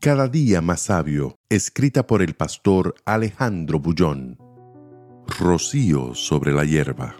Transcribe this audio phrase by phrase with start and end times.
[0.00, 4.38] Cada día más sabio, escrita por el pastor Alejandro Bullón.
[5.38, 7.16] Rocío sobre la hierba.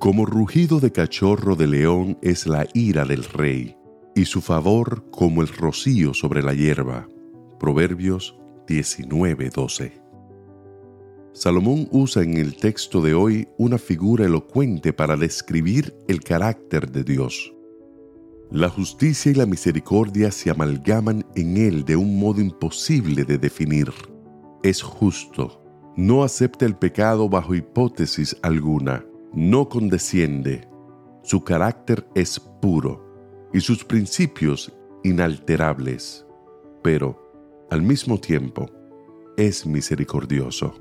[0.00, 3.76] Como rugido de cachorro de león es la ira del rey,
[4.16, 7.06] y su favor como el rocío sobre la hierba.
[7.60, 10.02] Proverbios 19:12.
[11.32, 17.04] Salomón usa en el texto de hoy una figura elocuente para describir el carácter de
[17.04, 17.54] Dios.
[18.50, 23.92] La justicia y la misericordia se amalgaman en él de un modo imposible de definir.
[24.62, 25.62] Es justo,
[25.96, 30.66] no acepta el pecado bajo hipótesis alguna, no condesciende.
[31.22, 33.04] Su carácter es puro
[33.52, 34.74] y sus principios
[35.04, 36.24] inalterables,
[36.82, 37.20] pero,
[37.70, 38.70] al mismo tiempo,
[39.36, 40.72] es misericordioso.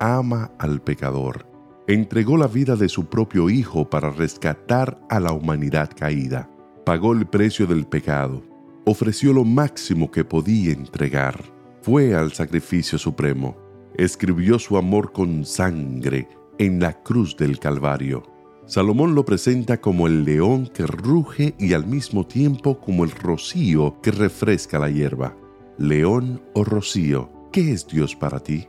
[0.00, 1.46] Ama al pecador,
[1.86, 6.50] entregó la vida de su propio Hijo para rescatar a la humanidad caída
[6.84, 8.42] pagó el precio del pecado,
[8.84, 11.42] ofreció lo máximo que podía entregar,
[11.80, 13.56] fue al sacrificio supremo,
[13.96, 18.22] escribió su amor con sangre en la cruz del Calvario.
[18.66, 24.00] Salomón lo presenta como el león que ruge y al mismo tiempo como el rocío
[24.02, 25.36] que refresca la hierba.
[25.76, 28.68] León o rocío, ¿qué es Dios para ti?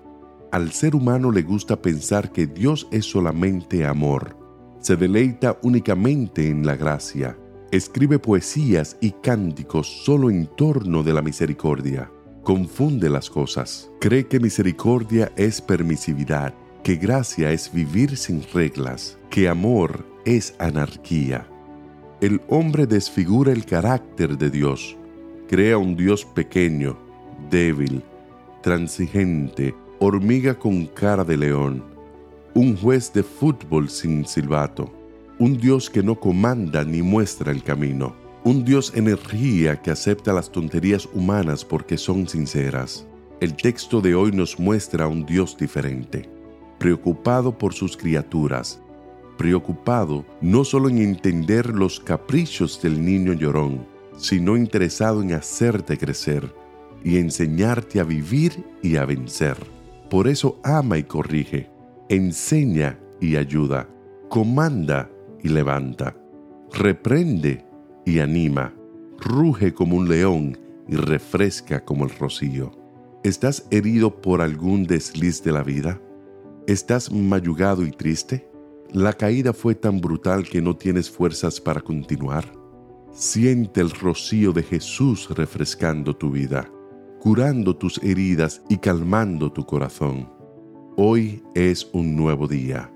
[0.52, 4.38] Al ser humano le gusta pensar que Dios es solamente amor.
[4.80, 7.38] Se deleita únicamente en la gracia
[7.72, 12.12] escribe poesías y cánticos solo en torno de la misericordia.
[12.44, 13.90] Confunde las cosas.
[14.00, 21.48] Cree que misericordia es permisividad, que gracia es vivir sin reglas, que amor es anarquía.
[22.22, 24.96] El hombre desfigura el carácter de Dios.
[25.48, 26.98] Crea un Dios pequeño,
[27.50, 28.04] débil,
[28.62, 31.84] transigente, hormiga con cara de león,
[32.54, 35.05] un juez de fútbol sin silbato
[35.38, 40.50] un Dios que no comanda ni muestra el camino, un Dios energía que acepta las
[40.52, 43.06] tonterías humanas porque son sinceras.
[43.42, 46.30] El texto de hoy nos muestra un Dios diferente,
[46.78, 48.80] preocupado por sus criaturas,
[49.38, 53.86] preocupado no solo en entender los caprichos del niño llorón,
[54.16, 56.50] sino interesado en hacerte crecer
[57.04, 59.58] y enseñarte a vivir y a vencer.
[60.10, 61.70] Por eso ama y corrige,
[62.08, 63.90] enseña y ayuda,
[64.30, 65.10] comanda
[65.46, 66.18] y levanta,
[66.74, 67.64] reprende
[68.04, 68.74] y anima,
[69.20, 70.58] ruge como un león
[70.88, 72.72] y refresca como el rocío.
[73.24, 76.02] ¿Estás herido por algún desliz de la vida?
[76.66, 78.50] ¿Estás mayugado y triste?
[78.92, 82.52] ¿La caída fue tan brutal que no tienes fuerzas para continuar?
[83.12, 86.68] Siente el rocío de Jesús refrescando tu vida,
[87.20, 90.28] curando tus heridas y calmando tu corazón.
[90.98, 92.92] Hoy es un nuevo día.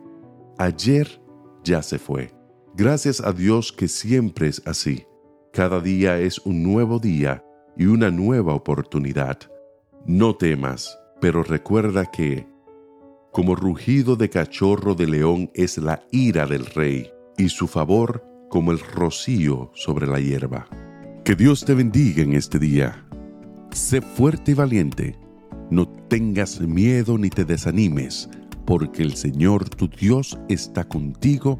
[0.57, 1.21] Ayer
[1.63, 2.38] ya se fue.
[2.75, 5.05] Gracias a Dios que siempre es así.
[5.51, 7.43] Cada día es un nuevo día
[7.75, 9.39] y una nueva oportunidad.
[10.05, 12.47] No temas, pero recuerda que,
[13.31, 18.71] como rugido de cachorro de león es la ira del rey, y su favor como
[18.71, 20.67] el rocío sobre la hierba.
[21.23, 23.05] Que Dios te bendiga en este día.
[23.71, 25.15] Sé fuerte y valiente.
[25.69, 28.29] No tengas miedo ni te desanimes,
[28.65, 31.59] porque el Señor tu Dios está contigo